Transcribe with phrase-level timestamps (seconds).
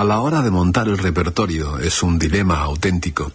[0.00, 3.32] a la hora de montar el repertorio es un dilema auténtico.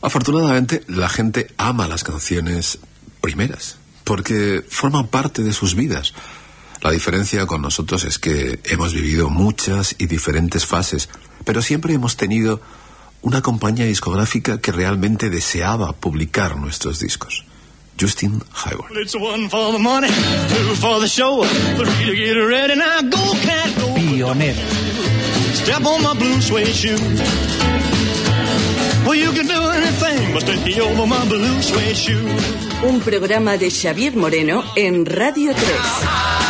[0.00, 2.78] Afortunadamente, la gente ama las canciones
[3.20, 6.14] primeras, porque forman parte de sus vidas.
[6.80, 11.10] La diferencia con nosotros es que hemos vivido muchas y diferentes fases,
[11.44, 12.62] pero siempre hemos tenido
[13.20, 17.44] una compañía discográfica que realmente deseaba publicar nuestros discos.
[18.00, 18.92] Justin Hayward.
[24.18, 24.58] Pionero.
[25.54, 26.98] Step on my blue suede shoe.
[29.06, 32.26] Well, you can do anything but step me over my blue suede shoe.
[32.82, 36.47] Un programa de Xavier Moreno en Radio 3.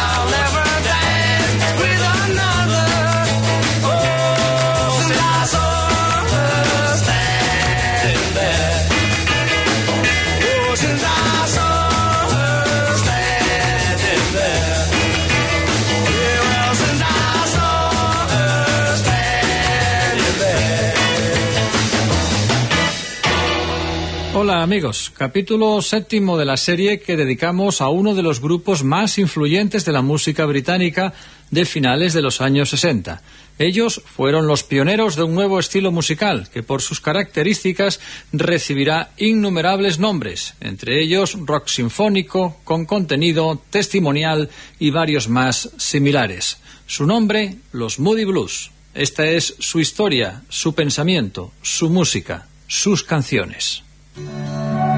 [24.40, 29.18] Hola amigos, capítulo séptimo de la serie que dedicamos a uno de los grupos más
[29.18, 31.12] influyentes de la música británica
[31.50, 33.20] de finales de los años 60.
[33.58, 37.98] Ellos fueron los pioneros de un nuevo estilo musical que por sus características
[38.32, 46.58] recibirá innumerables nombres, entre ellos rock sinfónico, con contenido testimonial y varios más similares.
[46.86, 48.70] Su nombre, los Moody Blues.
[48.94, 53.82] Esta es su historia, su pensamiento, su música, sus canciones.
[54.18, 54.97] Thank you.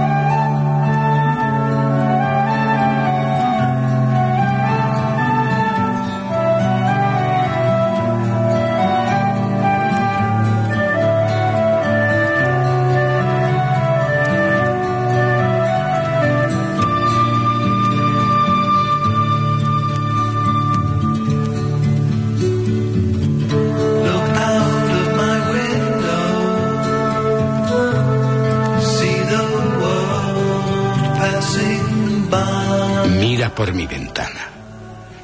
[33.61, 34.49] Por mi ventana.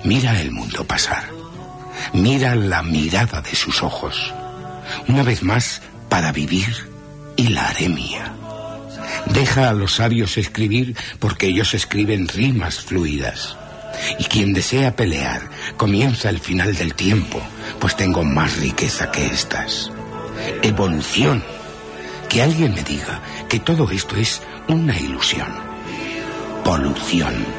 [0.05, 1.25] Mira el mundo pasar.
[2.13, 4.35] Mira la mirada de sus ojos.
[5.09, 5.81] Una vez más,
[6.11, 6.87] para vivir,
[7.37, 8.35] y la haré mía.
[9.33, 13.57] Deja a los sabios escribir porque ellos escriben rimas fluidas.
[14.19, 15.49] Y quien desea pelear,
[15.79, 17.41] comienza el final del tiempo,
[17.81, 19.91] pues tengo más riqueza que estas.
[20.61, 21.43] Evolución.
[22.29, 25.49] Que alguien me diga que todo esto es una ilusión.
[26.63, 27.56] Polución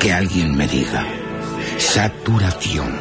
[0.00, 1.04] que alguien me diga.
[1.76, 2.98] Saturación,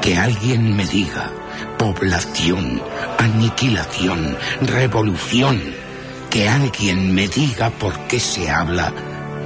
[0.00, 1.30] que alguien me diga.
[1.78, 2.82] Población,
[3.18, 5.60] aniquilación, revolución,
[6.30, 8.92] que alguien me diga por qué se habla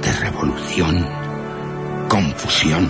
[0.01, 1.07] de revolución.
[2.07, 2.89] Confusión,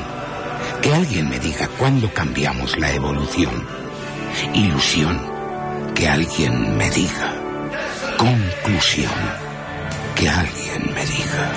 [0.81, 3.65] que alguien me diga cuándo cambiamos la evolución.
[4.53, 5.19] Ilusión,
[5.95, 7.33] que alguien me diga.
[8.17, 9.11] Conclusión,
[10.15, 11.51] que alguien me diga.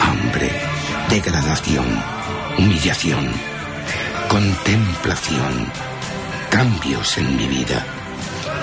[0.00, 0.73] Hambre
[1.08, 1.86] degradación,
[2.58, 3.30] humillación,
[4.28, 5.70] contemplación,
[6.50, 7.84] cambios en mi vida,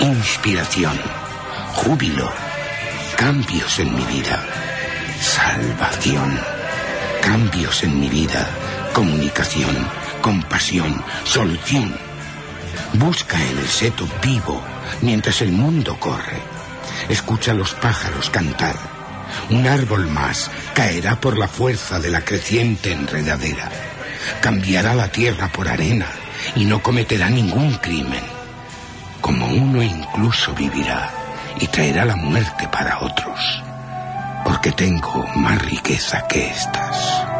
[0.00, 0.98] inspiración,
[1.74, 2.30] júbilo,
[3.16, 4.44] cambios en mi vida,
[5.20, 6.38] salvación,
[7.22, 8.48] cambios en mi vida,
[8.92, 9.88] comunicación,
[10.20, 11.96] compasión, solución.
[12.94, 14.60] Busca en el seto vivo
[15.00, 16.42] mientras el mundo corre.
[17.08, 19.01] Escucha a los pájaros cantar
[19.50, 23.70] un árbol más caerá por la fuerza de la creciente enredadera.
[24.40, 26.06] Cambiará la tierra por arena
[26.54, 28.22] y no cometerá ningún crimen.
[29.20, 31.10] Como uno incluso vivirá
[31.60, 33.62] y traerá la muerte para otros.
[34.44, 37.31] Porque tengo más riqueza que estas.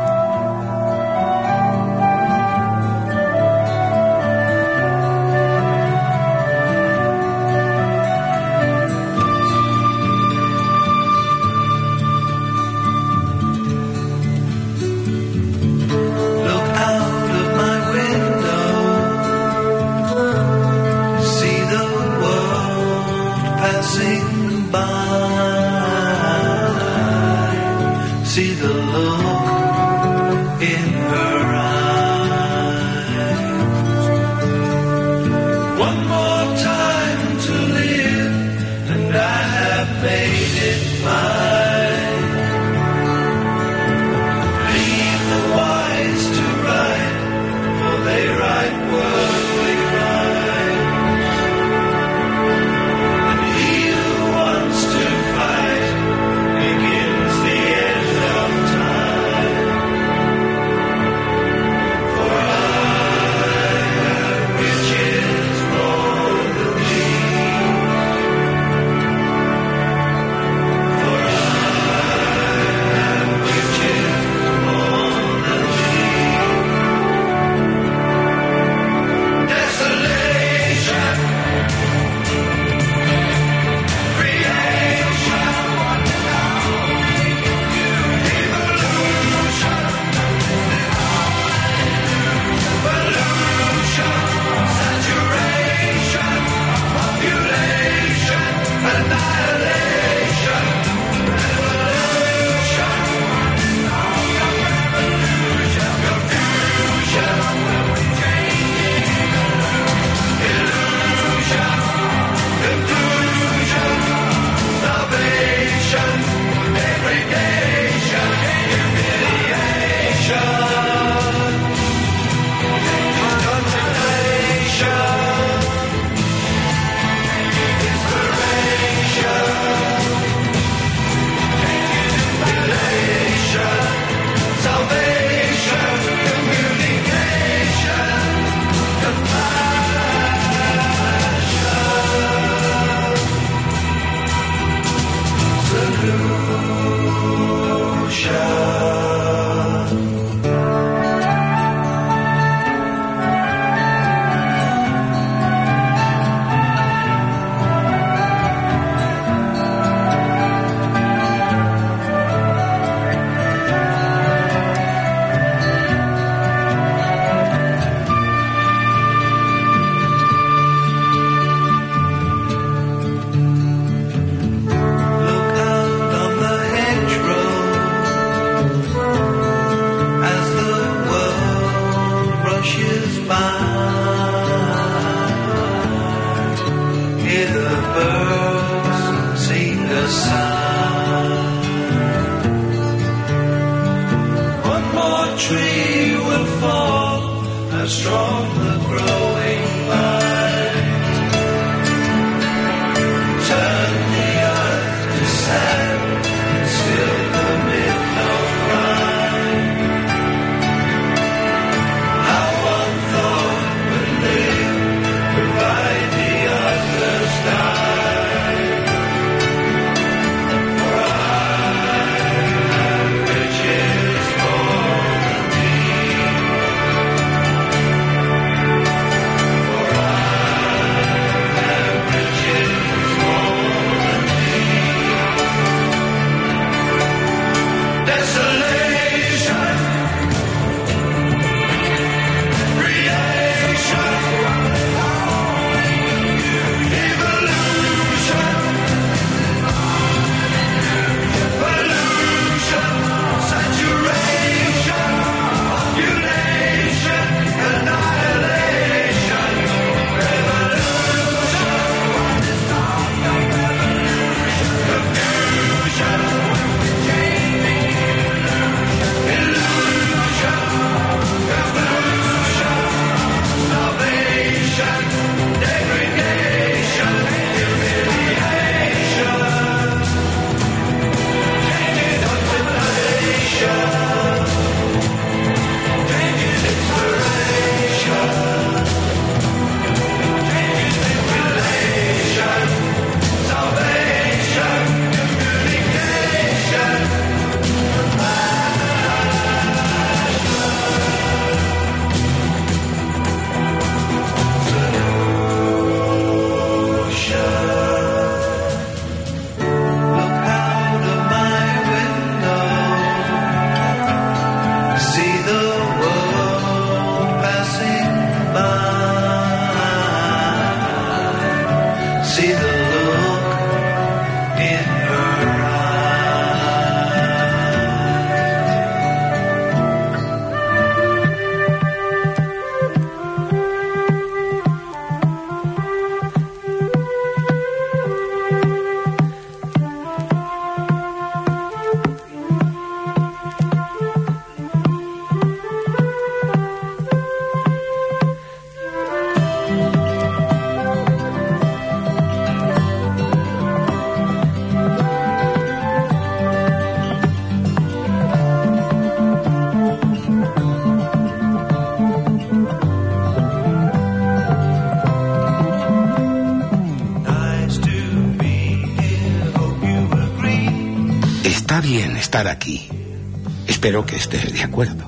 [373.82, 375.04] Espero que estés de acuerdo.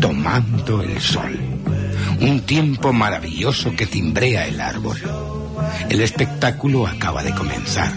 [0.00, 1.38] Tomando el sol.
[2.20, 5.00] Un tiempo maravilloso que timbrea el árbol.
[5.88, 7.92] El espectáculo acaba de comenzar.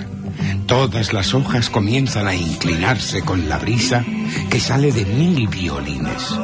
[0.68, 4.06] Todas las hojas comienzan a inclinarse con la brisa
[4.52, 6.38] que sale de mil violines.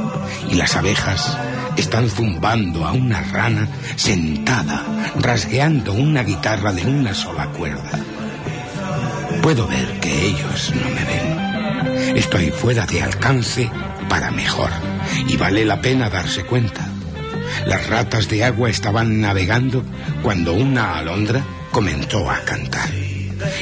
[0.50, 1.38] Y las abejas
[1.78, 4.84] están zumbando a una rana sentada,
[5.20, 8.00] rasgueando una guitarra de una sola cuerda.
[9.44, 11.29] Puedo ver que ellos no me ven.
[12.16, 13.70] Estoy fuera de alcance
[14.08, 14.70] para mejor
[15.28, 16.88] y vale la pena darse cuenta.
[17.66, 19.84] Las ratas de agua estaban navegando
[20.22, 22.90] cuando una alondra comenzó a cantar.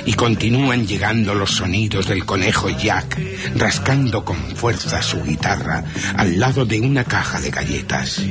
[0.05, 3.19] Y continúan llegando los sonidos del conejo Jack
[3.55, 5.83] rascando con fuerza su guitarra
[6.15, 8.21] al lado de una caja de galletas.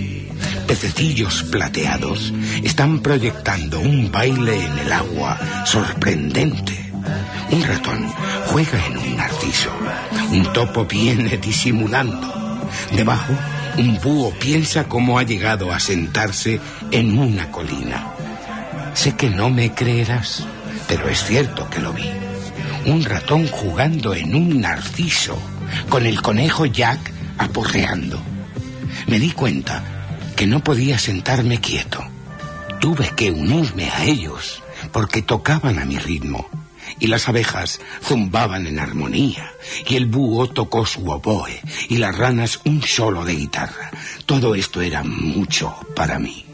[0.66, 2.32] Pececillos plateados
[2.64, 6.92] están proyectando un baile en el agua sorprendente.
[7.52, 8.12] Un ratón
[8.46, 9.15] juega en un.
[10.30, 12.32] Un topo viene disimulando.
[12.92, 13.32] Debajo,
[13.78, 18.12] un búho piensa cómo ha llegado a sentarse en una colina.
[18.94, 20.46] Sé que no me creerás,
[20.88, 22.10] pero es cierto que lo vi.
[22.86, 25.38] Un ratón jugando en un narciso,
[25.88, 28.20] con el conejo Jack aporreando.
[29.06, 29.82] Me di cuenta
[30.34, 32.02] que no podía sentarme quieto.
[32.80, 36.48] Tuve que unirme a ellos, porque tocaban a mi ritmo.
[36.98, 39.52] Y las abejas zumbaban en armonía,
[39.86, 43.90] y el búho tocó su oboe, y las ranas un solo de guitarra.
[44.24, 46.45] Todo esto era mucho para mí.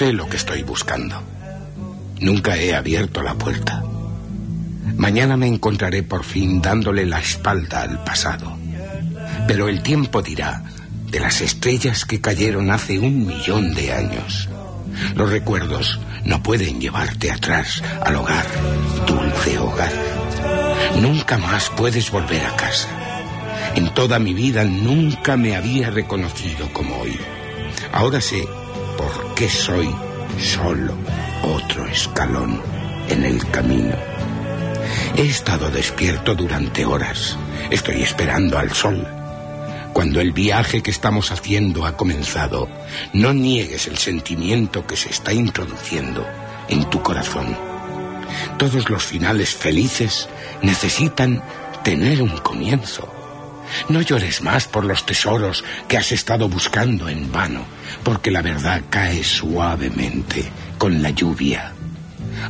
[0.00, 1.22] Sé lo que estoy buscando.
[2.20, 3.84] Nunca he abierto la puerta.
[4.96, 8.56] Mañana me encontraré por fin dándole la espalda al pasado.
[9.46, 10.64] Pero el tiempo dirá
[11.10, 14.48] de las estrellas que cayeron hace un millón de años.
[15.16, 18.46] Los recuerdos no pueden llevarte atrás al hogar,
[19.06, 19.92] dulce hogar.
[20.98, 22.88] Nunca más puedes volver a casa.
[23.74, 27.18] En toda mi vida nunca me había reconocido como hoy.
[27.92, 28.48] Ahora sé
[29.00, 29.88] por qué soy
[30.38, 30.94] solo
[31.42, 32.60] otro escalón
[33.08, 33.94] en el camino.
[35.16, 37.36] He estado despierto durante horas.
[37.70, 39.06] Estoy esperando al sol.
[39.94, 42.68] Cuando el viaje que estamos haciendo ha comenzado,
[43.14, 46.26] no niegues el sentimiento que se está introduciendo
[46.68, 47.56] en tu corazón.
[48.58, 50.28] Todos los finales felices
[50.60, 51.42] necesitan
[51.82, 53.19] tener un comienzo.
[53.88, 57.64] No llores más por los tesoros que has estado buscando en vano,
[58.02, 61.72] porque la verdad cae suavemente con la lluvia.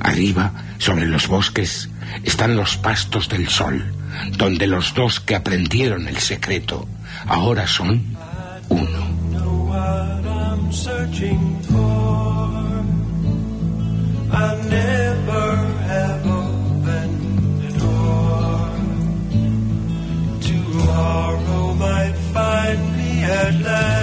[0.00, 1.88] Arriba, sobre los bosques,
[2.24, 3.92] están los pastos del sol,
[4.36, 6.88] donde los dos que aprendieron el secreto
[7.26, 8.16] ahora son
[8.68, 9.10] uno.
[23.30, 23.99] At last.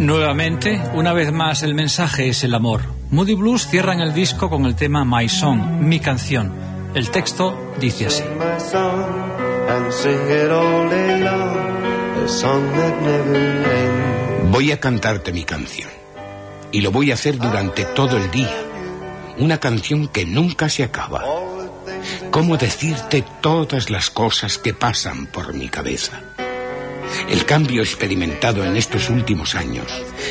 [0.00, 2.80] Nuevamente, una vez más, el mensaje es el amor.
[3.10, 6.54] Moody Blues cierran el disco con el tema My Song, mi canción.
[6.94, 8.24] El texto dice así.
[14.50, 15.90] Voy a cantarte mi canción.
[16.72, 18.56] Y lo voy a hacer durante todo el día.
[19.36, 21.22] Una canción que nunca se acaba.
[22.30, 26.22] ¿Cómo decirte todas las cosas que pasan por mi cabeza?
[27.28, 29.86] El cambio experimentado en estos últimos años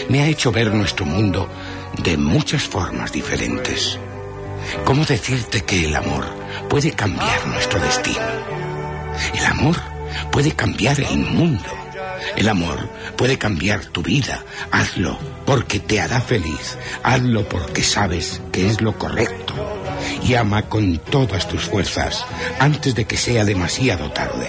[0.10, 1.50] me ha hecho ver nuestro mundo
[2.04, 4.00] de muchas formas diferentes.
[4.86, 6.26] ¿Cómo decirte que el amor
[6.70, 8.20] puede cambiar nuestro destino?
[9.34, 9.76] El amor
[10.32, 11.70] puede cambiar el mundo.
[12.36, 14.44] El amor puede cambiar tu vida.
[14.72, 16.78] Hazlo porque te hará feliz.
[17.04, 19.54] Hazlo porque sabes que es lo correcto.
[20.24, 22.26] Y ama con todas tus fuerzas
[22.60, 24.48] antes de que sea demasiado tarde.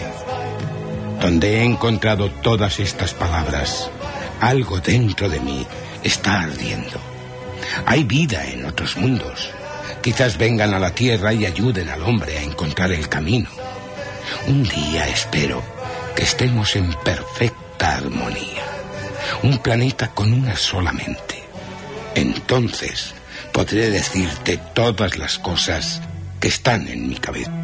[1.21, 3.91] Donde he encontrado todas estas palabras,
[4.41, 5.67] algo dentro de mí
[6.03, 6.99] está ardiendo.
[7.87, 9.51] Hay vida en otros mundos.
[10.03, 13.51] Quizás vengan a la Tierra y ayuden al hombre a encontrar el camino.
[14.47, 15.63] Un día espero
[16.17, 18.65] que estemos en perfecta armonía.
[19.43, 21.45] Un planeta con una sola mente.
[22.15, 23.15] Entonces
[23.53, 26.01] podré decirte todas las cosas
[26.41, 27.60] que están en mi cabeza.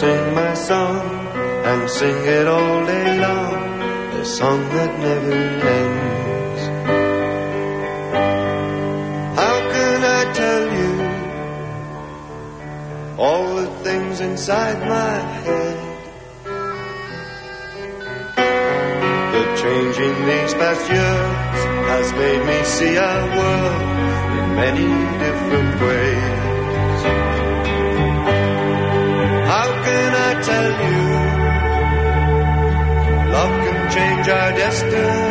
[0.00, 1.04] Sing my song
[1.70, 3.54] and sing it all day long.
[4.20, 5.40] A song that never
[5.80, 6.60] ends.
[9.40, 10.92] How can I tell you
[13.24, 15.76] all the things inside my head?
[19.34, 21.60] The changing these past years
[21.92, 23.82] has made me see our world
[24.38, 24.88] in many
[25.24, 26.49] different ways.
[33.34, 35.29] Love can change our destiny.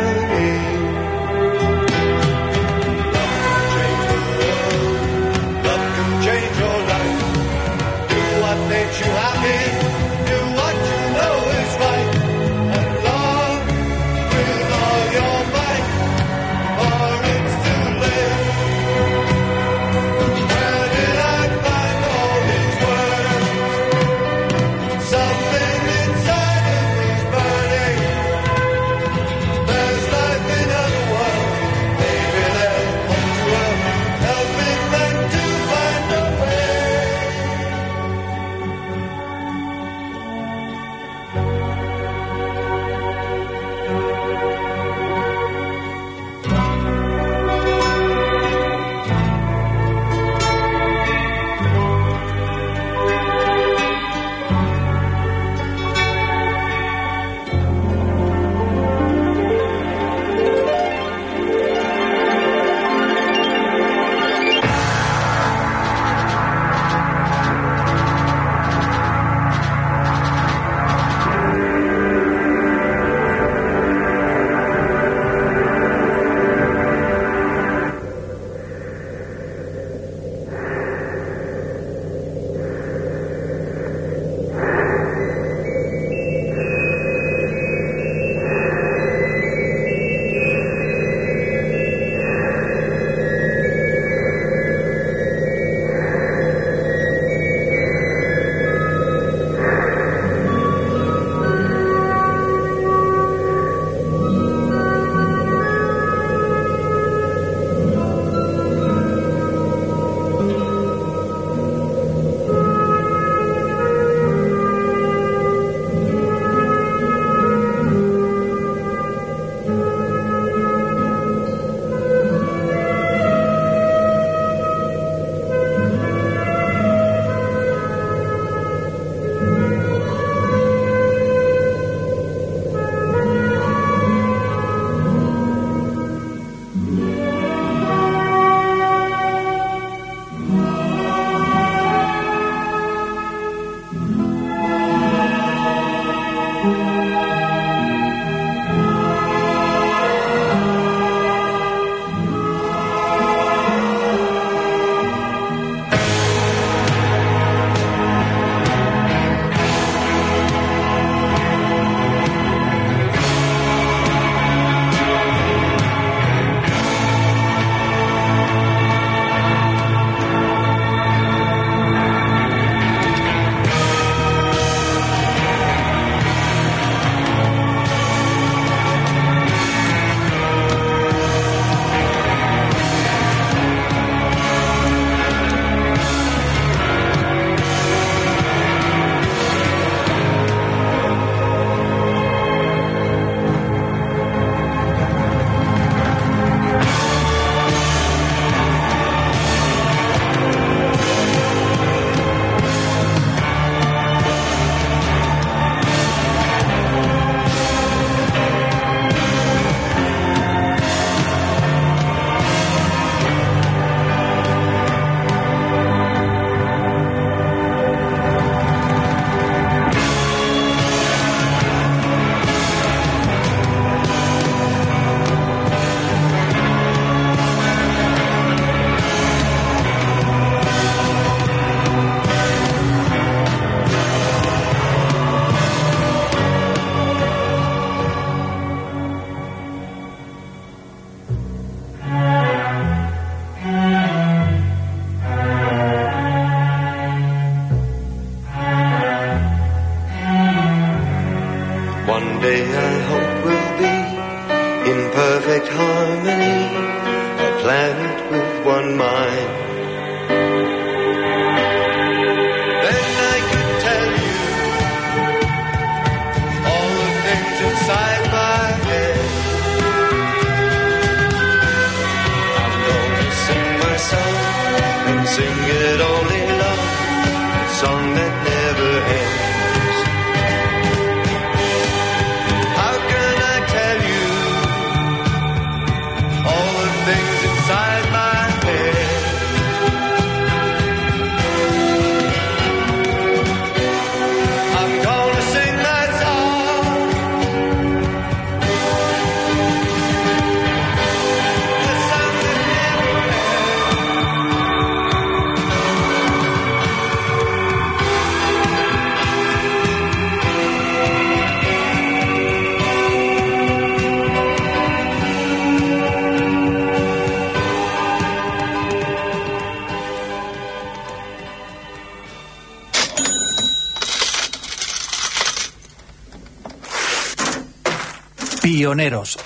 [328.70, 329.36] Pioneros.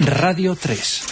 [0.00, 1.11] Radio 3.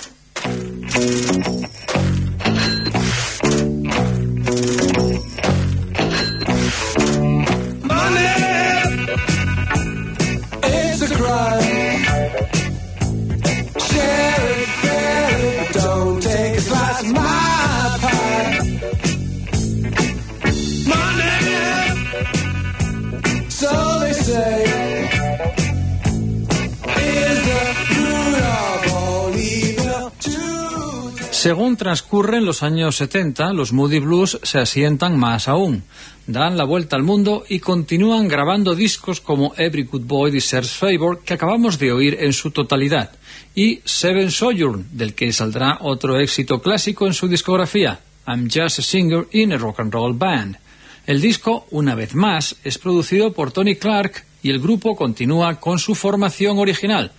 [32.40, 35.82] Transcurren los años 70, los Moody Blues se asientan más aún.
[36.26, 41.22] Dan la vuelta al mundo y continúan grabando discos como Every Good Boy Deserves Favor,
[41.22, 43.10] que acabamos de oír en su totalidad,
[43.54, 48.82] y Seven Sojourn, del que saldrá otro éxito clásico en su discografía, I'm Just a
[48.82, 50.56] Singer in a Rock and Roll Band.
[51.06, 55.78] El disco, una vez más, es producido por Tony Clark y el grupo continúa con
[55.78, 57.12] su formación original.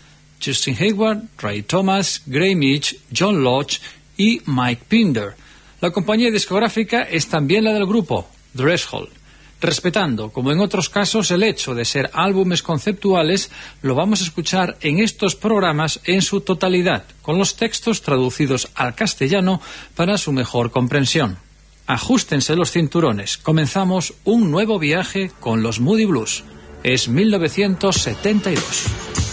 [0.43, 3.79] Justin Hayward, Ray Thomas, Gray Mitch, John Lodge
[4.17, 5.35] y Mike Pinder.
[5.81, 9.21] La compañía discográfica es también la del grupo, Threshold.
[9.61, 13.51] Respetando, como en otros casos, el hecho de ser álbumes conceptuales,
[13.83, 18.95] lo vamos a escuchar en estos programas en su totalidad, con los textos traducidos al
[18.95, 19.61] castellano
[19.95, 21.37] para su mejor comprensión.
[21.85, 23.37] Ajustense los cinturones.
[23.37, 26.43] Comenzamos un nuevo viaje con los Moody Blues.
[26.83, 29.30] Es 1972.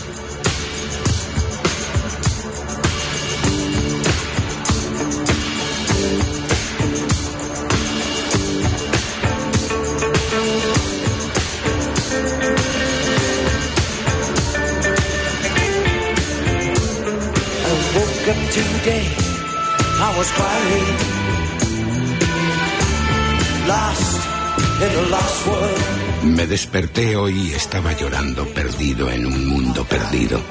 [26.25, 30.43] Me desperté hoy y estaba llorando perdido en un mundo perdido.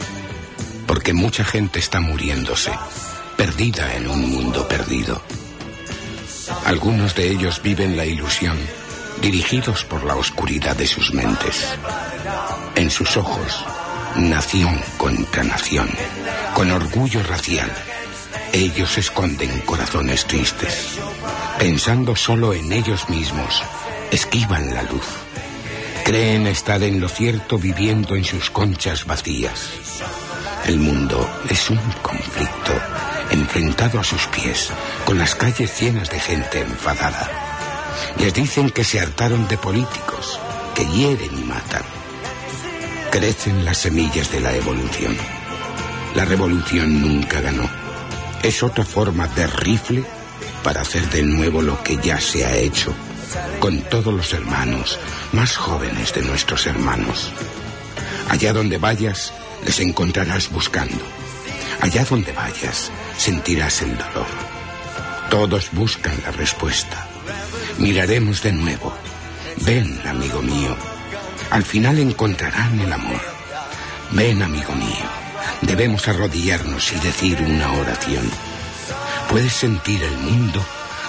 [0.87, 2.71] Porque mucha gente está muriéndose,
[3.35, 5.21] perdida en un mundo perdido.
[6.65, 8.57] Algunos de ellos viven la ilusión,
[9.21, 11.67] dirigidos por la oscuridad de sus mentes.
[12.75, 13.63] En sus ojos,
[14.15, 15.89] nación contra nación,
[16.53, 17.71] con orgullo racial.
[18.53, 20.97] Ellos esconden corazones tristes.
[21.59, 23.63] Pensando solo en ellos mismos,
[24.11, 25.05] esquivan la luz.
[26.03, 29.71] Creen estar en lo cierto viviendo en sus conchas vacías.
[30.65, 32.73] El mundo es un conflicto
[33.31, 34.69] enfrentado a sus pies,
[35.05, 37.29] con las calles llenas de gente enfadada.
[38.17, 40.39] Les dicen que se hartaron de políticos,
[40.73, 41.96] que hieren y matan.
[43.11, 45.15] Crecen las semillas de la evolución.
[46.15, 47.69] La revolución nunca ganó.
[48.43, 50.03] Es otra forma de rifle
[50.63, 52.93] para hacer de nuevo lo que ya se ha hecho,
[53.59, 54.99] con todos los hermanos
[55.31, 57.31] más jóvenes de nuestros hermanos.
[58.29, 59.33] Allá donde vayas,
[59.65, 61.03] les encontrarás buscando.
[61.81, 64.27] Allá donde vayas, sentirás el dolor.
[65.29, 67.07] Todos buscan la respuesta.
[67.77, 68.93] Miraremos de nuevo.
[69.65, 70.96] Ven, amigo mío.
[71.49, 73.21] Al final encontrarán el amor.
[74.11, 75.05] Ven, amigo mío.
[75.61, 78.29] Debemos arrodillarnos y decir una oración.
[79.29, 80.63] Puedes sentir el mundo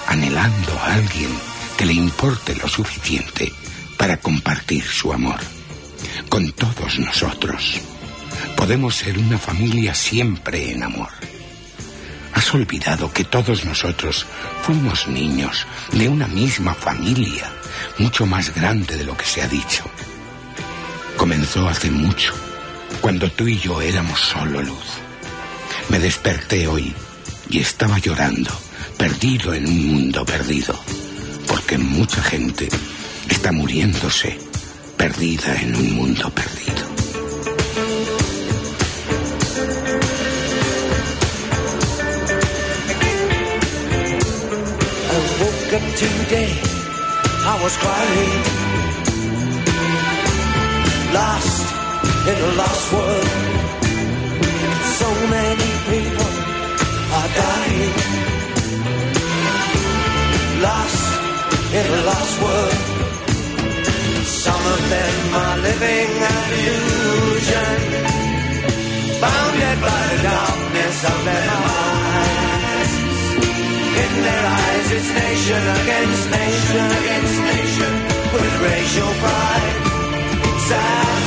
[0.07, 1.29] anhelando a alguien
[1.77, 3.51] que le importe lo suficiente
[3.97, 5.39] para compartir su amor.
[6.29, 7.81] Con todos nosotros.
[8.55, 11.09] Podemos ser una familia siempre en amor.
[12.33, 14.25] ¿Has olvidado que todos nosotros
[14.63, 17.51] fuimos niños de una misma familia,
[17.97, 19.83] mucho más grande de lo que se ha dicho?
[21.19, 22.33] Comenzó hace mucho,
[23.01, 24.85] cuando tú y yo éramos solo luz.
[25.89, 26.93] Me desperté hoy
[27.49, 28.49] y estaba llorando,
[28.97, 30.79] perdido en un mundo perdido,
[31.45, 32.69] porque mucha gente
[33.27, 34.39] está muriéndose,
[34.95, 36.87] perdida en un mundo perdido.
[51.13, 51.65] Lost
[52.29, 53.29] in a lost world.
[54.99, 56.31] So many people
[57.17, 57.95] are dying,
[60.61, 61.05] lost
[61.77, 62.79] in a lost world.
[64.45, 67.77] Some of them are living an illusion,
[69.23, 72.93] bounded by the darkness of their minds.
[74.03, 77.93] In their eyes, it's nation against nation against nation
[78.33, 79.88] with racial pride.
[80.69, 81.21] Sad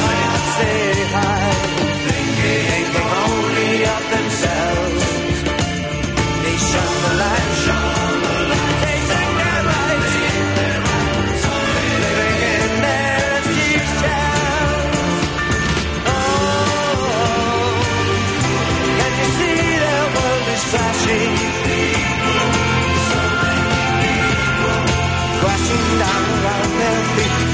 [0.58, 1.62] they hide,
[2.06, 5.04] thinking only of themselves.
[6.44, 7.50] They shun the light,
[8.82, 9.62] they take their
[12.04, 13.22] living in their.
[16.06, 16.22] Oh,
[18.98, 21.34] can you see their world is crashing?
[25.98, 27.51] down their feet.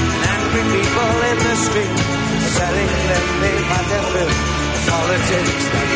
[0.59, 1.97] Angry people in the street,
[2.55, 4.31] selling them their fill.
[4.89, 5.89] Politics that.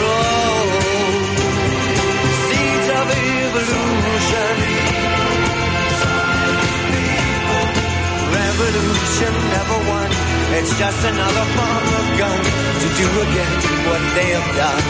[0.00, 0.64] Oh,
[2.46, 4.56] seeds of evolution.
[8.40, 10.10] Revolution never won.
[10.56, 12.40] It's just another form of gun
[12.80, 14.84] to do again what they have done.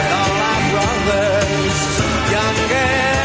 [0.00, 1.76] And all our brothers,
[2.32, 3.21] youngest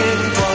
[0.00, 0.47] in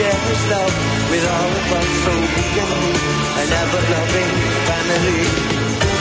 [0.00, 0.74] enough to share his love
[1.10, 2.92] with all of us so we can be
[3.42, 4.32] an ever-loving
[4.68, 5.20] family.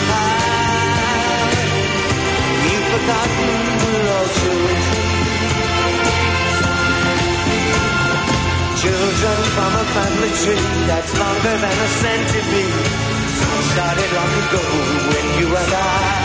[0.09, 1.49] Ah,
[2.67, 4.81] You've forgotten we're all children.
[8.83, 12.67] Children from a family tree that's longer than a century.
[13.73, 14.63] Started long ago
[15.11, 16.16] when you and I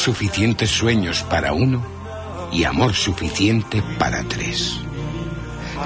[0.00, 1.84] suficientes sueños para uno
[2.50, 4.80] y amor suficiente para tres.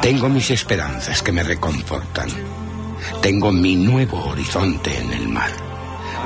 [0.00, 2.28] Tengo mis esperanzas que me reconfortan.
[3.20, 5.50] Tengo mi nuevo horizonte en el mar.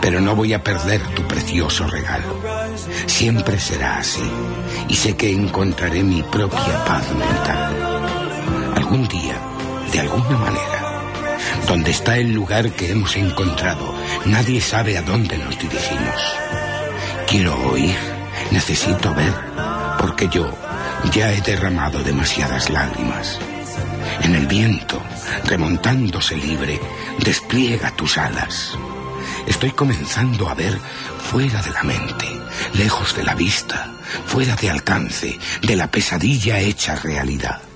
[0.00, 2.36] Pero no voy a perder tu precioso regalo.
[3.06, 4.28] Siempre será así.
[4.88, 8.74] Y sé que encontraré mi propia paz mental.
[8.76, 9.40] Algún día,
[9.92, 11.02] de alguna manera,
[11.66, 13.94] donde está el lugar que hemos encontrado,
[14.26, 16.57] nadie sabe a dónde nos dirigimos.
[17.28, 17.94] Quiero oír,
[18.50, 19.34] necesito ver,
[20.00, 20.50] porque yo
[21.12, 23.38] ya he derramado demasiadas lágrimas.
[24.22, 24.98] En el viento,
[25.44, 26.80] remontándose libre,
[27.18, 28.78] despliega tus alas.
[29.46, 30.78] Estoy comenzando a ver
[31.30, 32.26] fuera de la mente,
[32.72, 33.92] lejos de la vista,
[34.24, 37.67] fuera de alcance, de la pesadilla hecha realidad.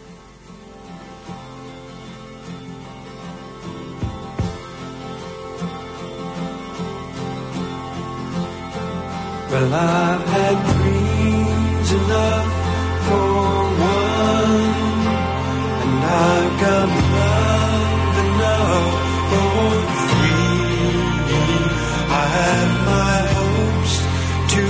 [9.53, 12.53] Well, I've had dreams enough
[13.07, 13.33] for
[13.85, 14.77] one,
[15.83, 16.89] and I've got
[17.19, 18.97] love enough
[19.29, 19.69] for
[20.09, 20.97] three.
[22.09, 23.95] I have my hopes
[24.55, 24.65] to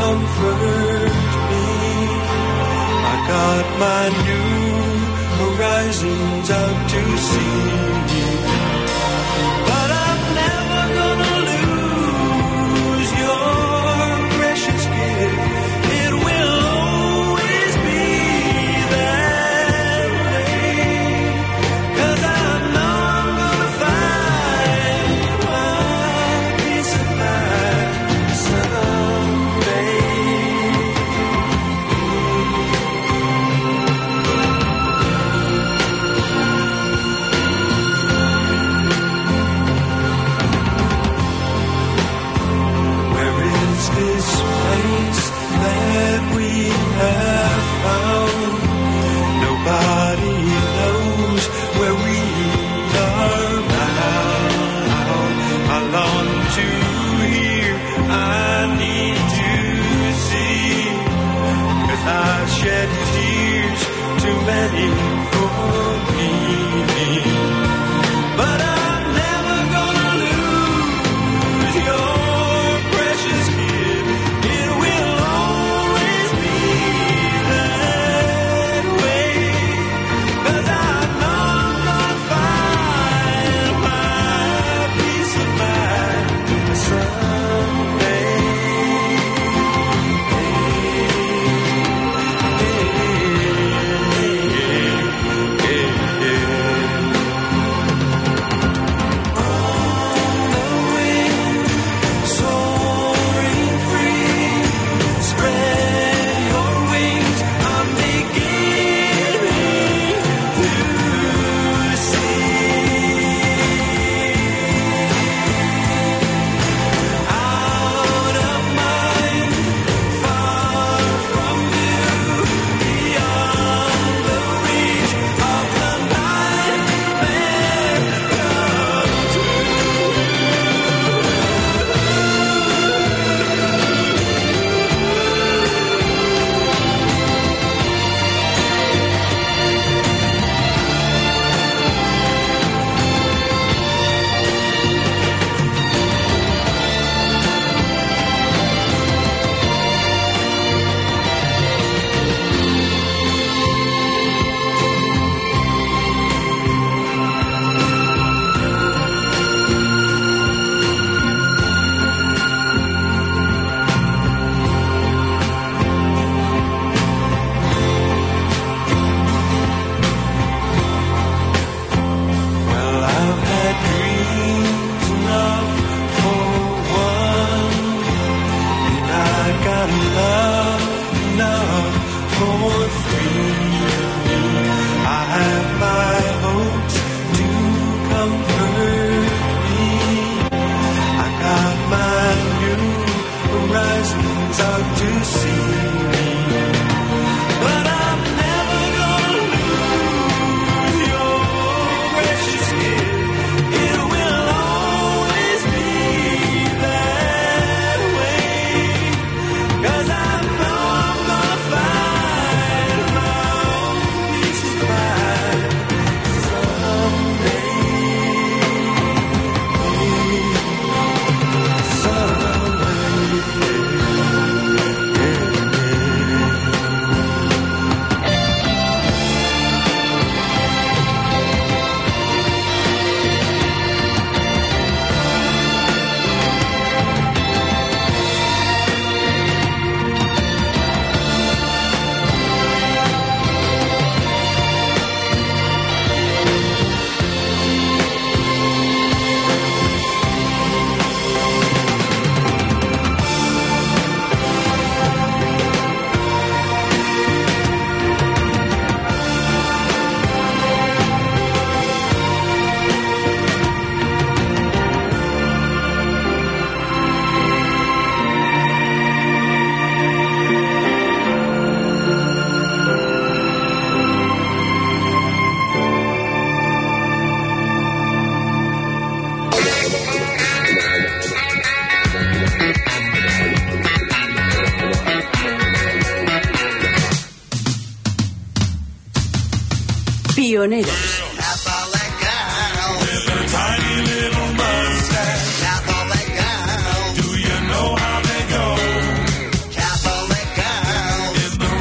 [0.00, 1.12] comfort
[1.48, 1.68] me.
[3.08, 4.84] I got my new
[5.40, 7.49] horizons out to see.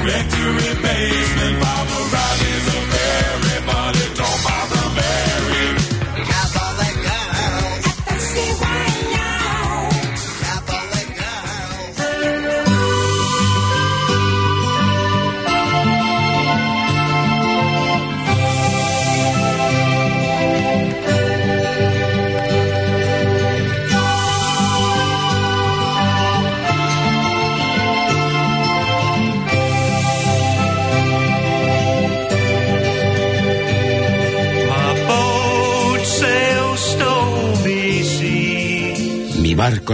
[0.09, 0.23] My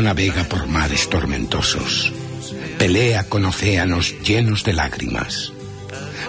[0.01, 2.11] navega por mares tormentosos.
[2.77, 5.51] Pelea con océanos llenos de lágrimas.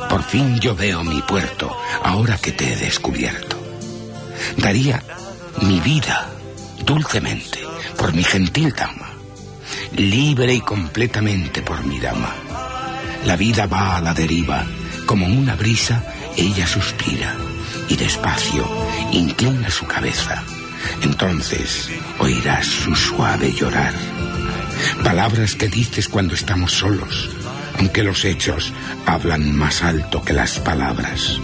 [0.09, 3.57] Por fin yo veo mi puerto, ahora que te he descubierto.
[4.57, 5.03] Daría
[5.63, 6.31] mi vida,
[6.85, 7.61] dulcemente,
[7.97, 9.11] por mi gentil dama.
[9.97, 12.35] Libre y completamente por mi dama.
[13.25, 14.65] La vida va a la deriva,
[15.07, 16.05] como una brisa,
[16.37, 17.35] ella suspira
[17.89, 18.67] y despacio
[19.13, 20.45] inclina su cabeza.
[21.03, 23.95] Entonces oirás su suave llorar.
[25.03, 27.31] Palabras que dices cuando estamos solos,
[27.79, 28.73] aunque los hechos
[29.07, 31.39] hablan más alto que las palabras.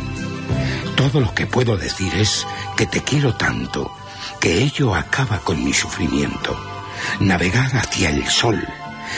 [0.96, 2.46] Todo lo que puedo decir es
[2.76, 3.92] que te quiero tanto
[4.40, 6.58] que ello acaba con mi sufrimiento.
[7.20, 8.62] Navegar hacia el sol,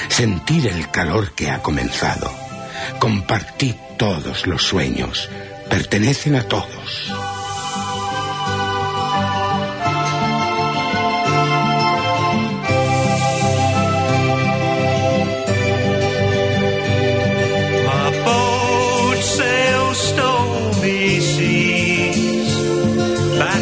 [0.09, 2.31] sentir el calor que ha comenzado.
[2.99, 5.29] Compartir todos los sueños,
[5.69, 7.13] pertenecen a todos.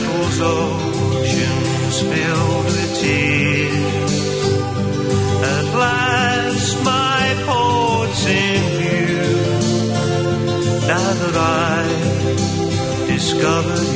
[0.02, 4.14] Battles oceans filled with tears.
[5.42, 9.22] At last, my port's in view.
[10.86, 13.91] Now that I've discovered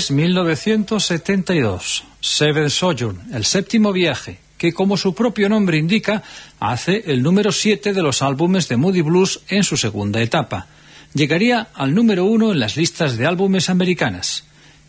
[0.00, 6.22] Es 1972, Seven Sojourn, el séptimo viaje, que como su propio nombre indica,
[6.58, 10.68] hace el número 7 de los álbumes de Moody Blues en su segunda etapa.
[11.12, 14.44] Llegaría al número uno en las listas de álbumes americanas.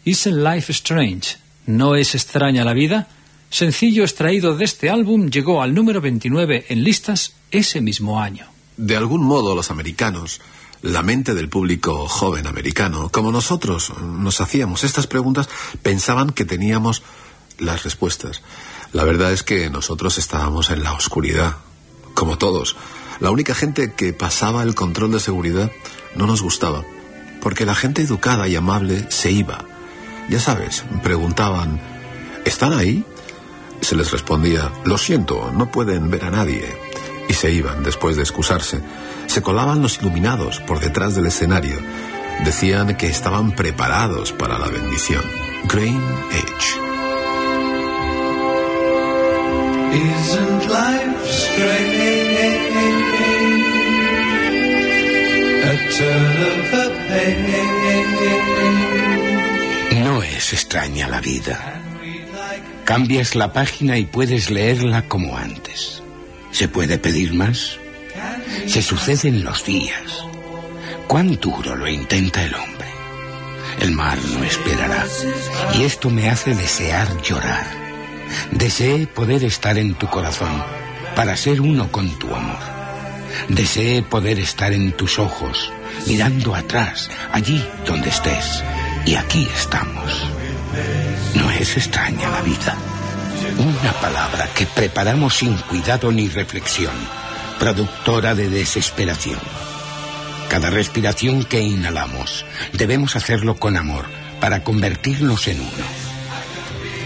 [0.05, 1.36] Isn't Life Strange?
[1.66, 3.09] ¿No es extraña la vida?
[3.49, 8.45] Sencillo extraído de este álbum llegó al número 29 en listas ese mismo año.
[8.78, 10.39] De algún modo los americanos,
[10.82, 15.47] la mente del público joven americano, como nosotros nos hacíamos estas preguntas,
[15.84, 17.03] pensaban que teníamos
[17.59, 18.41] las respuestas.
[18.91, 21.57] La verdad es que nosotros estábamos en la oscuridad,
[22.13, 22.75] como todos.
[23.19, 25.71] La única gente que pasaba el control de seguridad
[26.15, 26.84] no nos gustaba,
[27.41, 29.65] porque la gente educada y amable se iba.
[30.29, 31.79] Ya sabes, preguntaban,
[32.45, 33.05] ¿están ahí?
[33.82, 36.75] Se les respondía, lo siento, no pueden ver a nadie.
[37.29, 38.82] Y se iban después de excusarse.
[39.28, 41.78] Se colaban los iluminados por detrás del escenario.
[42.43, 45.24] Decían que estaban preparados para la bendición.
[45.67, 46.01] Green
[46.32, 46.91] Edge.
[49.93, 52.22] Isn't life strange?
[55.63, 57.61] A turn of a page.
[60.03, 61.82] No es extraña la vida.
[62.86, 66.01] Cambias la página y puedes leerla como antes.
[66.51, 67.80] ¿Se puede pedir más?
[68.67, 70.26] Se suceden los días.
[71.07, 72.88] ¿Cuán duro lo intenta el hombre?
[73.80, 75.05] El mar no esperará.
[75.76, 77.65] Y esto me hace desear llorar.
[78.51, 80.63] Deseé poder estar en tu corazón
[81.15, 82.59] para ser uno con tu amor.
[83.49, 85.72] Deseé poder estar en tus ojos,
[86.07, 88.63] mirando atrás, allí donde estés.
[89.05, 90.28] Y aquí estamos.
[91.36, 92.78] No es extraña la vida.
[93.57, 96.93] Una palabra que preparamos sin cuidado ni reflexión,
[97.62, 99.38] productora de desesperación.
[100.49, 102.43] Cada respiración que inhalamos
[102.74, 104.07] debemos hacerlo con amor
[104.39, 105.86] para convertirnos en uno.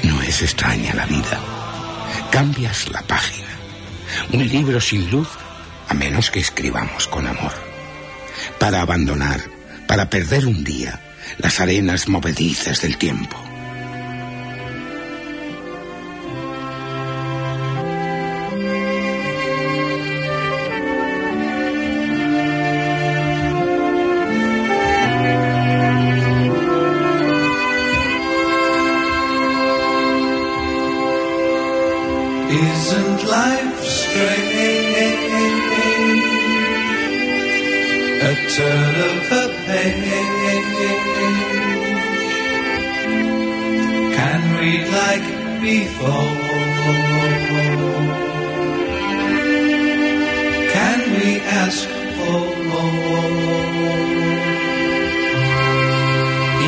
[0.04, 1.42] No es extraña la vida.
[2.32, 3.50] Cambias la página.
[4.32, 5.28] Un libro sin luz
[5.90, 7.52] a menos que escribamos con amor.
[8.58, 9.42] Para abandonar,
[9.90, 11.02] para perder un día,
[11.38, 13.45] las arenas movedizas del tiempo.
[38.28, 40.10] A turn of a page.
[44.18, 45.28] Can read like
[45.62, 46.34] before.
[50.74, 51.30] Can we
[51.62, 53.34] ask for more?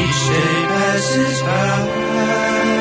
[0.01, 2.76] Each day passes by.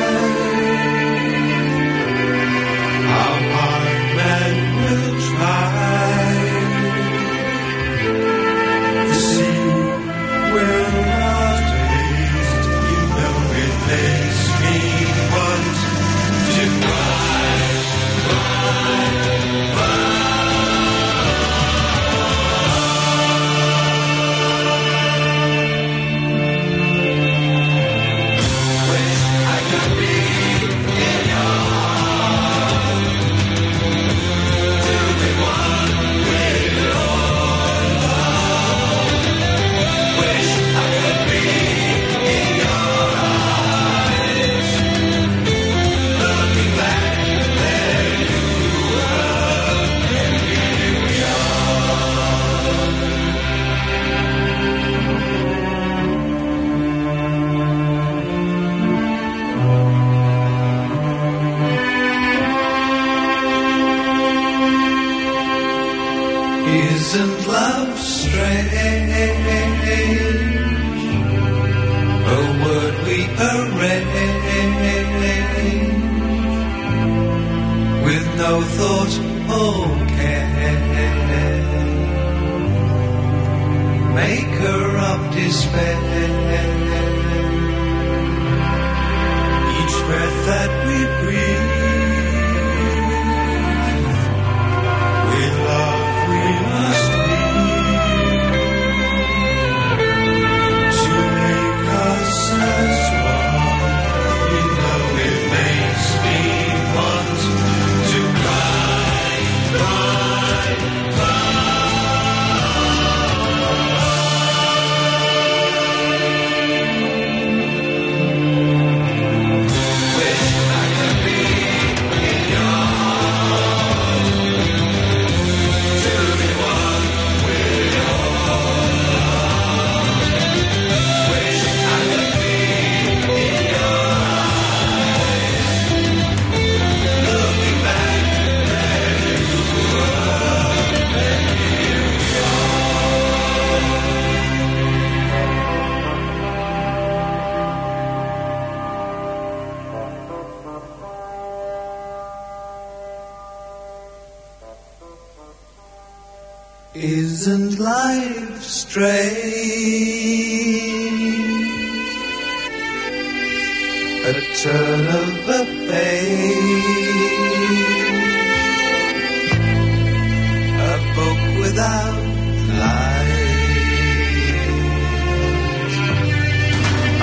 [172.67, 173.47] Lies.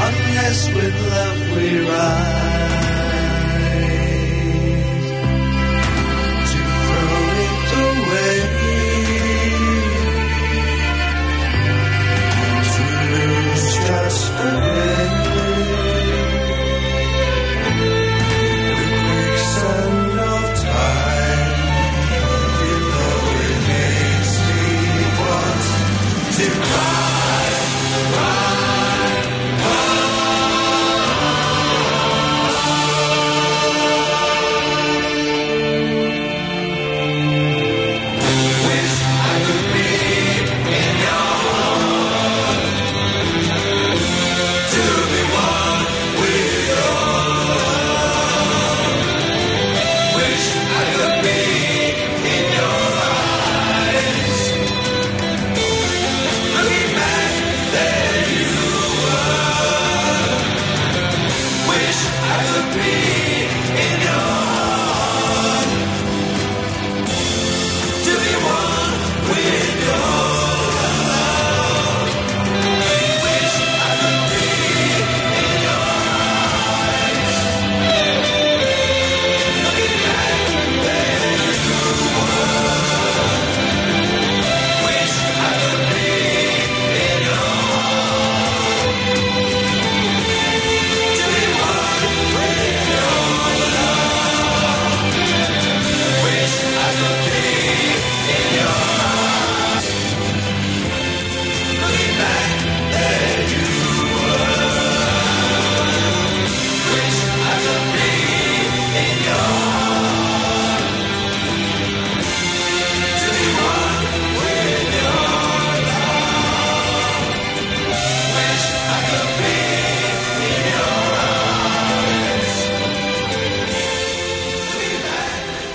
[0.07, 2.54] Unless with love we rise.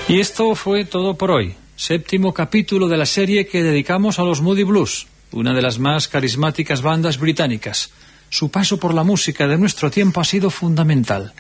[0.10, 1.54] Y esto fue todo por hoy.
[1.76, 6.08] Séptimo capítulo de la serie que dedicamos a los Moody Blues, una de las más
[6.08, 7.92] carismáticas bandas británicas.
[8.32, 11.34] Su paso por la música de nuestro tiempo ha sido fundamental.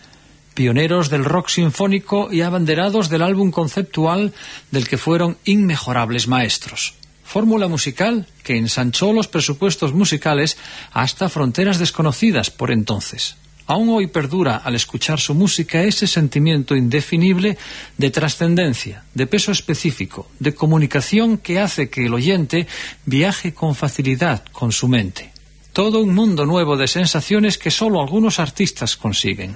[0.53, 4.33] Pioneros del rock sinfónico y abanderados del álbum conceptual
[4.69, 6.93] del que fueron inmejorables maestros.
[7.23, 10.59] Fórmula musical que ensanchó los presupuestos musicales
[10.93, 13.35] hasta fronteras desconocidas por entonces.
[13.69, 17.55] Aún hoy perdura al escuchar su música ese sentimiento indefinible
[17.99, 22.65] de trascendencia, de peso específico, de comunicación que hace que el oyente
[23.05, 25.31] viaje con facilidad con su mente.
[25.71, 29.55] Todo un mundo nuevo de sensaciones que solo algunos artistas consiguen.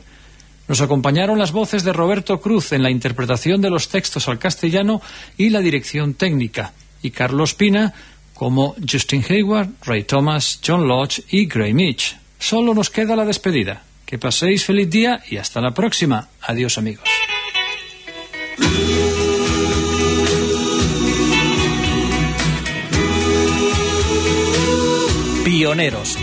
[0.68, 5.02] Nos acompañaron las voces de Roberto Cruz en la interpretación de los textos al castellano
[5.40, 7.96] y la dirección técnica, y Carlos Pina
[8.36, 12.16] como Justin Hayward, Ray Thomas, John Lodge y Gray Mitch.
[12.38, 13.82] Solo nos queda la despedida.
[14.14, 16.30] Que paséis feliz día y hasta la próxima.
[16.40, 17.10] Adiós amigos.
[25.44, 26.16] Pioneros.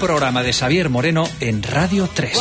[0.00, 2.36] Programa de Xavier Moreno en Radio 3.